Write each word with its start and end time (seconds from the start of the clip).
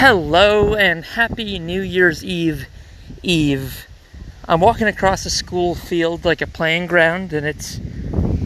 Hello 0.00 0.74
and 0.74 1.04
happy 1.04 1.58
New 1.58 1.82
Year's 1.82 2.24
Eve 2.24 2.68
Eve. 3.22 3.86
I'm 4.48 4.62
walking 4.62 4.86
across 4.86 5.26
a 5.26 5.30
school 5.30 5.74
field 5.74 6.24
like 6.24 6.40
a 6.40 6.46
playing 6.46 6.86
ground, 6.86 7.34
and 7.34 7.46
it's 7.46 7.78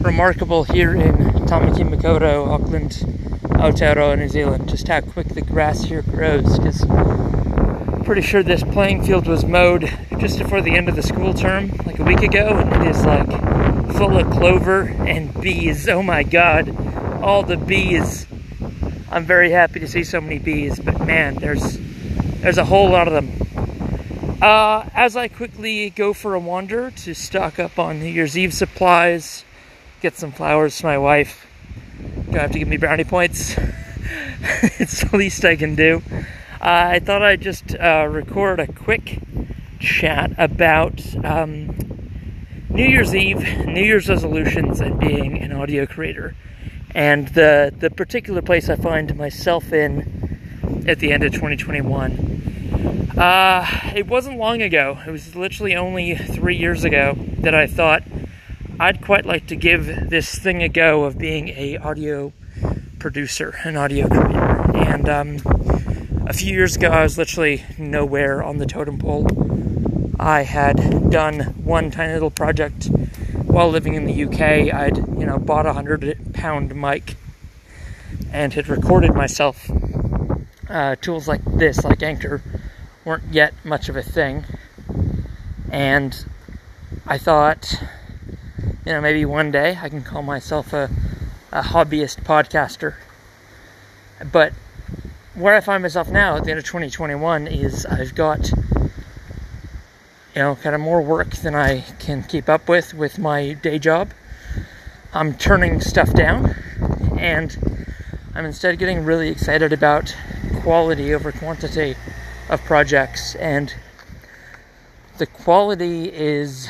remarkable 0.01 0.65
here 0.65 0.93
in 0.93 1.15
Tamaki 1.47 1.89
Makaurau, 1.89 2.49
Auckland, 2.49 2.91
Aotearoa, 3.53 4.19
New 4.19 4.27
Zealand, 4.27 4.67
just 4.67 4.89
how 4.89 4.99
quick 4.99 5.29
the 5.29 5.39
grass 5.39 5.85
here 5.85 6.01
grows. 6.01 6.59
Because 6.59 6.83
pretty 8.03 8.21
sure 8.21 8.43
this 8.43 8.61
playing 8.61 9.05
field 9.05 9.25
was 9.25 9.45
mowed 9.45 9.89
just 10.19 10.37
before 10.37 10.59
the 10.59 10.75
end 10.75 10.89
of 10.89 10.97
the 10.97 11.03
school 11.03 11.33
term, 11.33 11.69
like 11.85 11.99
a 11.99 12.03
week 12.03 12.21
ago, 12.21 12.49
and 12.49 12.85
it 12.85 12.89
is 12.89 13.05
like 13.05 13.29
full 13.95 14.17
of 14.17 14.29
clover 14.29 14.89
and 15.07 15.33
bees. 15.39 15.87
Oh 15.87 16.03
my 16.03 16.21
god, 16.21 16.75
all 17.23 17.43
the 17.43 17.55
bees. 17.55 18.27
I'm 19.15 19.23
very 19.23 19.51
happy 19.51 19.79
to 19.79 19.87
see 19.87 20.03
so 20.03 20.19
many 20.19 20.39
bees, 20.39 20.77
but 20.77 20.99
man, 20.99 21.35
there's 21.35 21.79
there's 22.41 22.57
a 22.57 22.65
whole 22.65 22.89
lot 22.89 23.07
of 23.07 23.13
them. 23.13 24.41
Uh, 24.41 24.89
as 24.93 25.15
I 25.15 25.29
quickly 25.29 25.89
go 25.89 26.11
for 26.11 26.33
a 26.33 26.39
wander 26.39 26.91
to 26.91 27.13
stock 27.13 27.57
up 27.57 27.79
on 27.79 28.01
New 28.01 28.09
Year's 28.09 28.37
Eve 28.37 28.53
supplies, 28.53 29.45
get 30.01 30.17
some 30.17 30.33
flowers 30.33 30.79
to 30.79 30.85
my 30.85 30.97
wife. 30.97 31.47
Gonna 32.25 32.39
have 32.39 32.51
to 32.51 32.59
give 32.59 32.67
me 32.67 32.75
brownie 32.75 33.05
points. 33.05 33.55
it's 34.79 35.09
the 35.09 35.15
least 35.15 35.45
I 35.45 35.55
can 35.55 35.75
do. 35.75 36.03
Uh, 36.59 36.91
I 36.91 36.99
thought 36.99 37.21
I'd 37.21 37.39
just 37.39 37.73
uh, 37.73 38.09
record 38.11 38.59
a 38.59 38.67
quick 38.67 39.21
chat 39.79 40.33
about 40.37 41.01
um, 41.23 41.67
New 42.67 42.85
Year's 42.85 43.15
Eve, 43.15 43.65
New 43.65 43.81
Year's 43.81 44.09
resolutions, 44.09 44.81
and 44.81 44.99
being 44.99 45.39
an 45.41 45.53
audio 45.53 45.85
creator 45.85 46.35
and 46.95 47.27
the 47.29 47.73
the 47.77 47.91
particular 47.91 48.41
place 48.41 48.69
I 48.69 48.77
find 48.77 49.15
myself 49.15 49.71
in 49.73 50.83
at 50.87 50.99
the 50.99 51.11
end 51.11 51.23
of 51.23 51.33
2021. 51.33 53.11
Uh, 53.17 53.67
it 53.95 54.07
wasn't 54.07 54.37
long 54.37 54.61
ago. 54.61 54.97
It 55.05 55.11
was 55.11 55.35
literally 55.35 55.75
only 55.75 56.15
three 56.15 56.55
years 56.55 56.83
ago 56.83 57.15
that 57.39 57.53
I 57.53 57.67
thought 57.67 58.03
I'd 58.79 59.01
quite 59.01 59.25
like 59.25 59.47
to 59.47 59.55
give 59.55 60.09
this 60.09 60.35
thing 60.35 60.63
a 60.63 60.69
go 60.69 61.03
of 61.03 61.17
being 61.17 61.49
a 61.49 61.77
audio 61.77 62.33
producer, 62.99 63.55
an 63.63 63.77
audio 63.77 64.07
creator. 64.07 64.71
And 64.75 65.09
um, 65.09 65.37
a 66.27 66.33
few 66.33 66.53
years 66.53 66.75
ago, 66.75 66.89
I 66.89 67.03
was 67.03 67.17
literally 67.17 67.63
nowhere 67.77 68.41
on 68.41 68.57
the 68.57 68.65
totem 68.65 68.99
pole. 68.99 69.27
I 70.19 70.43
had 70.43 71.09
done 71.09 71.39
one 71.63 71.91
tiny 71.91 72.13
little 72.13 72.31
project 72.31 72.89
while 73.55 73.69
living 73.69 73.93
in 73.93 74.03
the 74.03 74.25
UK, 74.25 74.73
I'd 74.73 74.97
you 74.97 75.25
know 75.25 75.37
bought 75.39 75.65
a 75.65 75.71
hundred 75.71 76.33
pound 76.33 76.75
mic 76.75 77.15
and 78.29 78.53
had 78.53 78.67
recorded 78.67 79.15
myself. 79.15 79.71
Uh, 80.69 80.97
tools 80.97 81.25
like 81.25 81.41
this, 81.45 81.85
like 81.85 82.03
Anchor, 82.03 82.41
weren't 83.05 83.23
yet 83.31 83.53
much 83.63 83.87
of 83.87 83.95
a 83.95 84.03
thing, 84.03 84.43
and 85.71 86.25
I 87.07 87.17
thought, 87.17 87.81
you 88.85 88.91
know, 88.91 88.99
maybe 88.99 89.23
one 89.23 89.51
day 89.51 89.79
I 89.81 89.87
can 89.87 90.03
call 90.03 90.21
myself 90.21 90.73
a, 90.73 90.89
a 91.53 91.61
hobbyist 91.61 92.25
podcaster. 92.25 92.95
But 94.33 94.51
where 95.33 95.55
I 95.55 95.61
find 95.61 95.81
myself 95.81 96.09
now 96.09 96.35
at 96.35 96.43
the 96.43 96.51
end 96.51 96.59
of 96.59 96.65
2021 96.65 97.47
is 97.47 97.85
I've 97.85 98.15
got 98.15 98.51
you 100.35 100.41
know, 100.41 100.55
kind 100.55 100.75
of 100.75 100.81
more 100.81 101.01
work 101.01 101.29
than 101.29 101.55
I 101.55 101.81
can 101.99 102.21
keep 102.21 102.49
up 102.49 102.67
with 102.67 102.93
with 102.93 103.17
my 103.17 103.53
day 103.53 103.79
job. 103.79 104.11
I'm 105.13 105.33
turning 105.33 105.79
stuff 105.79 106.13
down 106.13 106.53
and 107.17 107.57
I'm 108.35 108.43
instead 108.43 108.77
getting 108.77 109.05
really 109.05 109.29
excited 109.29 109.71
about 109.71 110.13
quality 110.61 111.13
over 111.13 111.31
quantity 111.31 111.95
of 112.49 112.61
projects 112.65 113.35
and 113.35 113.73
the 115.19 115.25
quality 115.25 116.11
is 116.13 116.69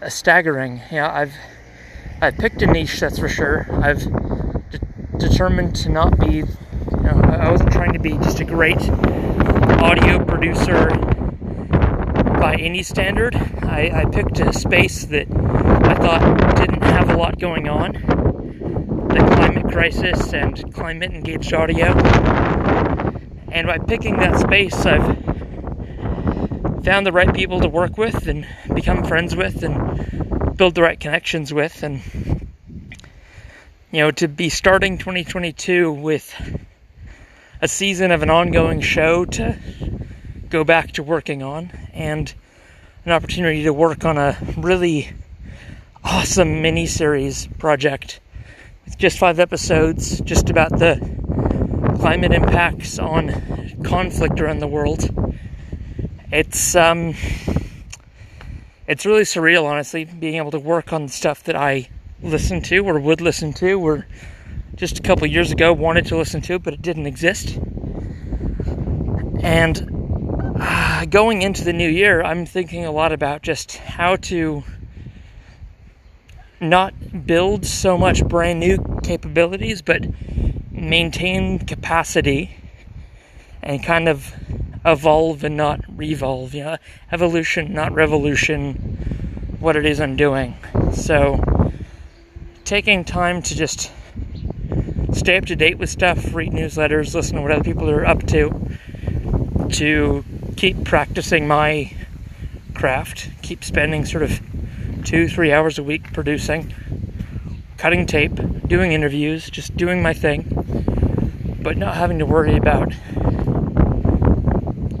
uh, 0.00 0.08
staggering. 0.08 0.80
Yeah, 0.92 1.12
I've 1.12 1.34
I've 2.20 2.36
picked 2.36 2.62
a 2.62 2.66
niche 2.68 3.00
that's 3.00 3.18
for 3.18 3.28
sure. 3.28 3.66
I've 3.72 4.04
de- 4.70 4.80
determined 5.18 5.74
to 5.76 5.88
not 5.88 6.20
be 6.20 6.34
you 6.34 6.44
know, 7.02 7.20
I 7.24 7.50
wasn't 7.50 7.72
trying 7.72 7.94
to 7.94 7.98
be 7.98 8.12
just 8.18 8.38
a 8.38 8.44
great 8.44 8.78
audio 9.80 10.24
producer 10.24 11.11
by 12.42 12.56
any 12.56 12.82
standard. 12.82 13.36
I, 13.36 14.02
I, 14.02 14.04
picked 14.06 14.40
a 14.40 14.52
space 14.52 15.04
that 15.04 15.30
I 15.30 15.94
thought 15.94 16.56
didn't 16.56 16.82
have 16.82 17.08
a 17.08 17.16
lot 17.16 17.38
going 17.38 17.68
on 17.68 17.92
the 17.92 19.18
climate 19.18 19.72
crisis 19.72 20.34
and 20.34 20.74
climate 20.74 21.12
engaged 21.12 21.54
audio. 21.54 21.96
And 23.52 23.68
by 23.68 23.78
picking 23.78 24.16
that 24.16 24.40
space, 24.40 24.74
I've 24.84 25.24
found 26.84 27.06
the 27.06 27.12
right 27.12 27.32
people 27.32 27.60
to 27.60 27.68
work 27.68 27.96
with 27.96 28.26
and 28.26 28.44
become 28.74 29.04
friends 29.04 29.36
with 29.36 29.62
and 29.62 30.56
build 30.56 30.74
the 30.74 30.82
right 30.82 30.98
connections 30.98 31.54
with. 31.54 31.84
And, 31.84 32.00
you 33.92 34.00
know, 34.00 34.10
to 34.10 34.26
be 34.26 34.48
starting 34.48 34.98
2022 34.98 35.92
with 35.92 36.34
a 37.60 37.68
season 37.68 38.10
of 38.10 38.24
an 38.24 38.30
ongoing 38.30 38.80
show 38.80 39.26
to 39.26 39.56
go 40.52 40.62
back 40.64 40.92
to 40.92 41.02
working 41.02 41.42
on 41.42 41.70
and 41.94 42.34
an 43.06 43.12
opportunity 43.12 43.62
to 43.62 43.72
work 43.72 44.04
on 44.04 44.18
a 44.18 44.36
really 44.58 45.10
awesome 46.04 46.60
mini 46.60 46.84
series 46.84 47.46
project 47.58 48.20
with 48.84 48.98
just 48.98 49.18
five 49.18 49.40
episodes 49.40 50.20
just 50.20 50.50
about 50.50 50.68
the 50.78 50.96
climate 51.98 52.34
impacts 52.34 52.98
on 52.98 53.80
conflict 53.82 54.38
around 54.40 54.58
the 54.58 54.66
world. 54.66 55.08
It's 56.30 56.76
um 56.76 57.14
it's 58.86 59.06
really 59.06 59.22
surreal 59.22 59.64
honestly 59.64 60.04
being 60.04 60.34
able 60.34 60.50
to 60.50 60.58
work 60.58 60.92
on 60.92 61.08
stuff 61.08 61.44
that 61.44 61.56
i 61.56 61.88
listen 62.22 62.60
to 62.60 62.80
or 62.80 63.00
would 63.00 63.22
listen 63.22 63.54
to 63.54 63.80
or 63.80 64.06
just 64.74 64.98
a 64.98 65.02
couple 65.02 65.26
years 65.26 65.50
ago 65.50 65.72
wanted 65.72 66.04
to 66.04 66.14
listen 66.14 66.42
to 66.42 66.58
but 66.58 66.74
it 66.74 66.82
didn't 66.82 67.06
exist. 67.06 67.58
And 69.42 70.01
going 71.12 71.42
into 71.42 71.62
the 71.62 71.74
new 71.74 71.88
year, 71.88 72.22
I'm 72.22 72.46
thinking 72.46 72.86
a 72.86 72.90
lot 72.90 73.12
about 73.12 73.42
just 73.42 73.76
how 73.76 74.16
to 74.16 74.64
not 76.58 77.26
build 77.26 77.66
so 77.66 77.98
much 77.98 78.26
brand 78.26 78.60
new 78.60 78.78
capabilities, 79.02 79.82
but 79.82 80.06
maintain 80.70 81.58
capacity 81.58 82.56
and 83.62 83.84
kind 83.84 84.08
of 84.08 84.34
evolve 84.86 85.44
and 85.44 85.54
not 85.54 85.80
revolve. 85.94 86.54
Know, 86.54 86.78
evolution, 87.12 87.74
not 87.74 87.92
revolution, 87.92 88.74
what 89.60 89.76
it 89.76 89.84
is 89.84 90.00
I'm 90.00 90.16
doing. 90.16 90.56
So, 90.94 91.72
taking 92.64 93.04
time 93.04 93.42
to 93.42 93.54
just 93.54 93.92
stay 95.12 95.36
up 95.36 95.44
to 95.44 95.56
date 95.56 95.76
with 95.76 95.90
stuff, 95.90 96.32
read 96.32 96.52
newsletters, 96.52 97.14
listen 97.14 97.36
to 97.36 97.42
what 97.42 97.50
other 97.50 97.64
people 97.64 97.90
are 97.90 98.06
up 98.06 98.26
to, 98.28 98.78
to 99.72 100.24
keep 100.56 100.84
practicing 100.84 101.46
my 101.46 101.92
craft, 102.74 103.30
keep 103.42 103.64
spending 103.64 104.04
sort 104.04 104.22
of 104.22 104.40
two, 105.04 105.28
three 105.28 105.52
hours 105.52 105.78
a 105.78 105.82
week 105.82 106.12
producing, 106.12 106.72
cutting 107.76 108.06
tape, 108.06 108.34
doing 108.66 108.92
interviews, 108.92 109.50
just 109.50 109.76
doing 109.76 110.02
my 110.02 110.12
thing, 110.12 111.58
but 111.60 111.76
not 111.76 111.96
having 111.96 112.18
to 112.18 112.26
worry 112.26 112.56
about 112.56 112.90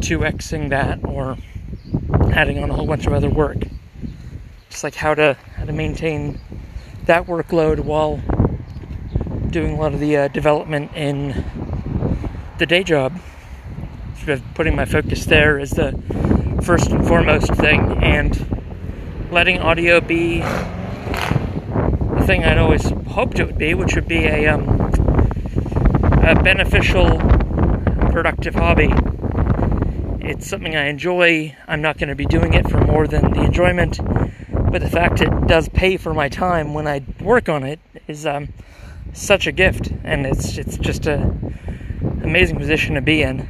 2xing 0.00 0.70
that 0.70 1.04
or 1.04 1.36
adding 2.32 2.62
on 2.62 2.70
a 2.70 2.74
whole 2.74 2.86
bunch 2.86 3.06
of 3.06 3.12
other 3.12 3.30
work. 3.30 3.58
Just 4.68 4.84
like 4.84 4.94
how 4.94 5.14
to 5.14 5.36
how 5.56 5.64
to 5.64 5.72
maintain 5.72 6.40
that 7.04 7.26
workload 7.26 7.80
while 7.80 8.20
doing 9.50 9.74
a 9.74 9.80
lot 9.80 9.92
of 9.92 10.00
the 10.00 10.16
uh, 10.16 10.28
development 10.28 10.90
in 10.96 11.44
the 12.58 12.66
day 12.66 12.82
job 12.82 13.12
putting 14.54 14.76
my 14.76 14.84
focus 14.84 15.26
there 15.26 15.58
is 15.58 15.70
the 15.70 15.92
first 16.62 16.90
and 16.90 17.06
foremost 17.06 17.52
thing, 17.54 17.80
and 18.02 18.46
letting 19.30 19.58
audio 19.58 20.00
be 20.00 20.40
the 20.40 22.24
thing 22.26 22.44
I'd 22.44 22.58
always 22.58 22.88
hoped 23.08 23.38
it 23.38 23.46
would 23.46 23.58
be, 23.58 23.74
which 23.74 23.94
would 23.94 24.06
be 24.06 24.24
a, 24.26 24.46
um, 24.46 24.68
a 26.24 26.40
beneficial, 26.42 27.18
productive 28.10 28.54
hobby. 28.54 28.92
It's 30.20 30.48
something 30.48 30.76
I 30.76 30.86
enjoy. 30.86 31.56
I'm 31.66 31.82
not 31.82 31.98
going 31.98 32.10
to 32.10 32.14
be 32.14 32.26
doing 32.26 32.54
it 32.54 32.70
for 32.70 32.80
more 32.80 33.08
than 33.08 33.32
the 33.32 33.42
enjoyment, 33.42 33.98
but 34.70 34.80
the 34.80 34.88
fact 34.88 35.20
it 35.20 35.46
does 35.48 35.68
pay 35.68 35.96
for 35.96 36.14
my 36.14 36.28
time 36.28 36.74
when 36.74 36.86
I 36.86 37.02
work 37.20 37.48
on 37.48 37.64
it 37.64 37.80
is 38.06 38.24
um, 38.24 38.48
such 39.12 39.46
a 39.48 39.52
gift, 39.52 39.90
and 40.04 40.24
it's 40.26 40.58
it's 40.58 40.76
just 40.76 41.06
a 41.06 41.34
amazing 42.22 42.56
position 42.56 42.94
to 42.94 43.00
be 43.00 43.22
in 43.22 43.48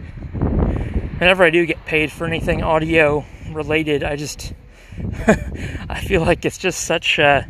whenever 1.22 1.44
I 1.44 1.50
do 1.50 1.64
get 1.64 1.86
paid 1.86 2.10
for 2.10 2.26
anything 2.26 2.64
audio 2.64 3.24
related, 3.52 4.02
I 4.02 4.16
just 4.16 4.54
I 5.88 6.00
feel 6.00 6.22
like 6.22 6.44
it's 6.44 6.58
just 6.58 6.82
such 6.82 7.20
a 7.20 7.46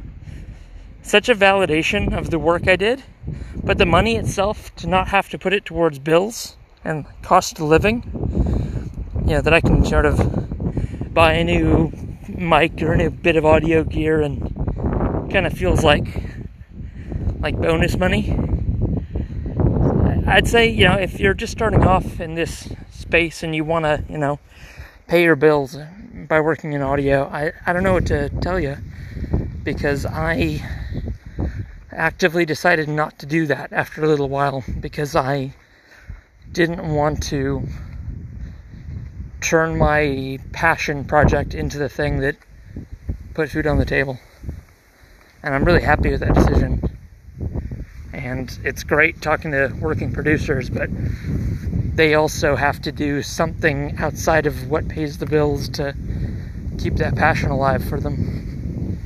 such 1.00 1.30
a 1.30 1.34
validation 1.34 2.12
of 2.14 2.28
the 2.28 2.38
work 2.38 2.68
I 2.68 2.76
did. 2.76 3.02
But 3.64 3.78
the 3.78 3.86
money 3.86 4.16
itself, 4.16 4.74
to 4.76 4.86
not 4.86 5.08
have 5.08 5.30
to 5.30 5.38
put 5.38 5.54
it 5.54 5.64
towards 5.64 5.98
bills, 5.98 6.58
and 6.84 7.06
cost 7.22 7.60
of 7.60 7.62
living. 7.62 8.02
You 9.26 9.36
know, 9.36 9.40
that 9.40 9.54
I 9.54 9.62
can 9.62 9.86
sort 9.86 10.04
of 10.04 11.14
buy 11.14 11.32
a 11.32 11.44
new 11.44 11.90
mic 12.28 12.82
or 12.82 12.92
a 12.92 12.98
new 12.98 13.08
bit 13.08 13.36
of 13.36 13.46
audio 13.46 13.84
gear 13.84 14.20
and 14.20 15.32
kind 15.32 15.46
of 15.46 15.54
feels 15.54 15.82
like 15.82 16.08
like 17.40 17.56
bonus 17.56 17.96
money. 17.96 18.36
I'd 20.26 20.46
say, 20.46 20.68
you 20.68 20.86
know, 20.86 20.98
if 20.98 21.18
you're 21.18 21.32
just 21.32 21.52
starting 21.52 21.84
off 21.84 22.20
in 22.20 22.34
this 22.34 22.68
space 23.12 23.42
and 23.42 23.54
you 23.54 23.62
want 23.62 23.84
to, 23.84 24.02
you 24.08 24.16
know, 24.16 24.38
pay 25.06 25.22
your 25.22 25.36
bills 25.36 25.76
by 26.28 26.40
working 26.40 26.72
in 26.72 26.80
audio, 26.80 27.26
I, 27.26 27.52
I 27.66 27.74
don't 27.74 27.82
know 27.82 27.92
what 27.92 28.06
to 28.06 28.30
tell 28.40 28.58
you 28.58 28.78
because 29.62 30.06
I 30.06 30.66
actively 31.90 32.46
decided 32.46 32.88
not 32.88 33.18
to 33.18 33.26
do 33.26 33.44
that 33.48 33.70
after 33.70 34.02
a 34.02 34.08
little 34.08 34.30
while 34.30 34.64
because 34.80 35.14
I 35.14 35.54
didn't 36.52 36.94
want 36.94 37.22
to 37.24 37.68
turn 39.42 39.76
my 39.76 40.38
passion 40.52 41.04
project 41.04 41.54
into 41.54 41.76
the 41.76 41.90
thing 41.90 42.20
that 42.20 42.36
put 43.34 43.50
food 43.50 43.66
on 43.66 43.76
the 43.76 43.84
table. 43.84 44.18
And 45.42 45.54
I'm 45.54 45.66
really 45.66 45.82
happy 45.82 46.12
with 46.12 46.20
that 46.20 46.32
decision. 46.32 46.98
And 48.14 48.58
it's 48.64 48.82
great 48.84 49.20
talking 49.20 49.50
to 49.50 49.70
working 49.82 50.14
producers, 50.14 50.70
but 50.70 50.88
they 51.94 52.14
also 52.14 52.56
have 52.56 52.80
to 52.82 52.92
do 52.92 53.22
something 53.22 53.96
outside 53.98 54.46
of 54.46 54.70
what 54.70 54.88
pays 54.88 55.18
the 55.18 55.26
bills 55.26 55.68
to 55.70 55.94
keep 56.78 56.94
that 56.96 57.14
passion 57.14 57.50
alive 57.50 57.84
for 57.84 58.00
them. 58.00 58.98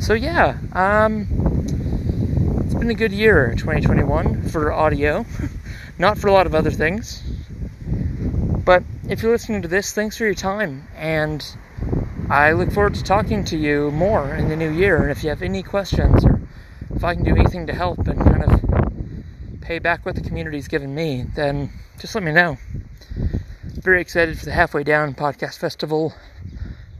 So 0.00 0.14
yeah, 0.14 0.58
um, 0.72 1.26
it's 2.64 2.74
been 2.74 2.90
a 2.90 2.94
good 2.94 3.12
year, 3.12 3.54
2021, 3.56 4.48
for 4.48 4.72
audio. 4.72 5.24
Not 5.98 6.18
for 6.18 6.26
a 6.28 6.32
lot 6.32 6.46
of 6.46 6.54
other 6.54 6.70
things. 6.70 7.22
But 8.64 8.82
if 9.08 9.22
you're 9.22 9.30
listening 9.30 9.62
to 9.62 9.68
this, 9.68 9.92
thanks 9.92 10.16
for 10.16 10.24
your 10.24 10.34
time. 10.34 10.88
And 10.96 11.44
I 12.30 12.52
look 12.52 12.72
forward 12.72 12.94
to 12.94 13.02
talking 13.02 13.44
to 13.44 13.56
you 13.56 13.90
more 13.90 14.34
in 14.34 14.48
the 14.48 14.56
new 14.56 14.70
year. 14.70 15.02
And 15.02 15.10
if 15.10 15.22
you 15.22 15.28
have 15.28 15.42
any 15.42 15.62
questions 15.62 16.24
or 16.24 16.40
if 16.94 17.04
I 17.04 17.14
can 17.14 17.24
do 17.24 17.36
anything 17.36 17.66
to 17.66 17.74
help 17.74 18.06
and 18.08 18.18
kind 18.18 18.42
of 18.44 18.81
pay 19.72 19.78
back 19.78 20.04
what 20.04 20.14
the 20.14 20.20
community's 20.20 20.68
given 20.68 20.94
me, 20.94 21.24
then 21.34 21.72
just 21.98 22.14
let 22.14 22.22
me 22.22 22.30
know. 22.30 22.58
Very 23.64 24.02
excited 24.02 24.38
for 24.38 24.44
the 24.44 24.52
Halfway 24.52 24.84
Down 24.84 25.14
Podcast 25.14 25.56
Festival, 25.56 26.12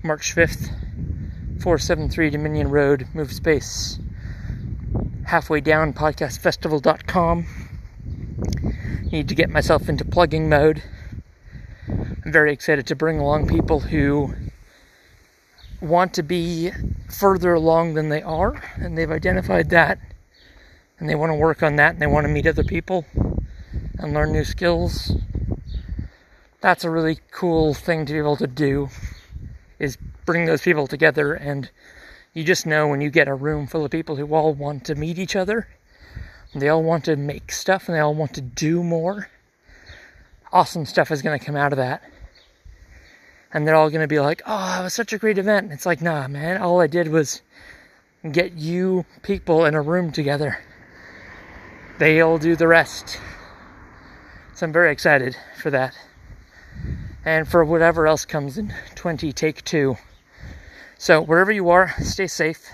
March 0.03 0.35
5th. 0.35 0.71
473 1.61 2.31
Dominion 2.31 2.71
Road, 2.71 3.07
Move 3.13 3.31
Space. 3.31 3.99
Halfway 5.27 5.61
down, 5.61 5.93
podcastfestival.com. 5.93 7.47
Need 9.13 9.29
to 9.29 9.35
get 9.35 9.51
myself 9.51 9.91
into 9.91 10.07
plugging 10.07 10.49
mode. 10.49 10.83
I'm 12.25 12.33
very 12.33 12.55
excited 12.55 12.87
to 12.87 12.97
bring 12.97 13.19
along 13.19 13.49
people 13.49 13.81
who 13.81 14.33
want 15.83 16.15
to 16.15 16.23
be 16.23 16.71
further 17.11 17.53
along 17.53 17.93
than 17.93 18.09
they 18.09 18.23
are, 18.23 18.63
and 18.77 18.97
they've 18.97 19.13
identified 19.13 19.69
that, 19.69 19.99
and 21.03 21.11
they 21.11 21.17
want 21.17 21.31
to 21.31 21.37
work 21.37 21.63
on 21.63 21.77
that, 21.77 21.95
and 21.95 22.01
they 22.01 22.07
want 22.07 22.25
to 22.25 22.33
meet 22.33 22.47
other 22.47 22.63
people 22.63 23.05
and 23.99 24.15
learn 24.15 24.31
new 24.31 24.45
skills. 24.45 25.13
That's 26.61 26.85
a 26.85 26.91
really 26.91 27.19
cool 27.33 27.75
thing 27.75 28.07
to 28.07 28.13
be 28.13 28.19
able 28.21 28.37
to 28.37 28.47
do, 28.47 28.89
is 29.81 29.99
bring 30.25 30.47
those 30.47 30.63
people 30.63 30.87
together 30.87 31.35
and 31.35 31.69
you 32.33 32.45
just 32.45 32.65
know 32.65 32.87
when 32.87 33.01
you 33.01 33.11
get 33.11 33.27
a 33.27 33.35
room 33.35 33.67
full 33.67 33.85
of 33.85 33.91
people 33.91 34.15
who 34.15 34.33
all 34.33 34.55
want 34.55 34.85
to 34.85 34.95
meet 34.95 35.19
each 35.19 35.35
other 35.35 35.67
they 36.55 36.69
all 36.69 36.83
want 36.83 37.05
to 37.05 37.17
make 37.17 37.51
stuff 37.51 37.89
and 37.89 37.97
they 37.97 38.01
all 38.01 38.15
want 38.15 38.33
to 38.35 38.41
do 38.41 38.85
more 38.85 39.29
awesome 40.53 40.87
stuff 40.87 41.11
is 41.11 41.23
going 41.23 41.39
to 41.39 41.45
come 41.45 41.57
out 41.57 41.73
of 41.73 41.79
that. 41.79 42.03
And 43.55 43.67
they're 43.67 43.75
all 43.75 43.91
going 43.91 44.03
to 44.03 44.09
be 44.09 44.21
like 44.21 44.43
oh 44.47 44.81
it 44.81 44.85
was 44.85 44.95
such 44.95 45.13
a 45.13 45.19
great 45.19 45.39
event. 45.39 45.65
And 45.65 45.73
it's 45.73 45.87
like 45.87 46.01
nah 46.01 46.29
man 46.29 46.61
all 46.61 46.81
i 46.81 46.87
did 46.87 47.09
was 47.09 47.43
get 48.31 48.53
you 48.53 49.05
people 49.23 49.65
in 49.65 49.75
a 49.75 49.83
room 49.83 50.13
together 50.13 50.59
they'll 52.03 52.39
do 52.39 52.57
the 52.57 52.67
rest 52.67 53.21
so 54.55 54.67
i'm 54.67 54.73
very 54.73 54.91
excited 54.91 55.37
for 55.61 55.71
that 55.71 55.97
and 57.25 57.47
for 57.47 57.65
whatever 57.65 58.09
else 58.09 58.25
comes 58.25 58.59
in 58.59 58.75
20 58.97 59.33
take 59.33 59.63
two 59.65 59.97
so, 61.03 61.21
wherever 61.21 61.51
you 61.51 61.69
are, 61.71 61.93
stay 61.99 62.29
safe. 62.29 62.71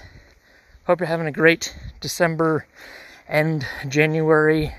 Hope 0.85 1.01
you're 1.01 1.07
having 1.07 1.27
a 1.27 1.33
great 1.33 1.75
December 1.99 2.67
and 3.27 3.67
January, 3.89 4.75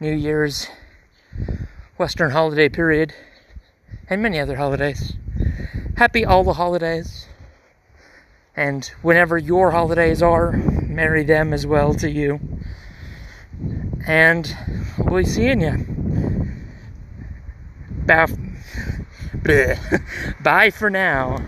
New 0.00 0.14
Year's, 0.14 0.66
Western 1.98 2.30
holiday 2.30 2.70
period, 2.70 3.12
and 4.08 4.22
many 4.22 4.40
other 4.40 4.56
holidays. 4.56 5.12
Happy 5.98 6.24
all 6.24 6.42
the 6.42 6.54
holidays. 6.54 7.26
And 8.56 8.86
whenever 9.02 9.36
your 9.36 9.72
holidays 9.72 10.22
are, 10.22 10.52
merry 10.52 11.22
them 11.22 11.52
as 11.52 11.66
well 11.66 11.92
to 11.92 12.10
you. 12.10 12.40
And 14.06 14.56
we'll 14.98 15.22
be 15.22 15.28
seeing 15.28 15.60
you. 15.60 15.86
Bye, 18.06 18.26
Bye 20.42 20.70
for 20.70 20.90
now. 20.90 21.38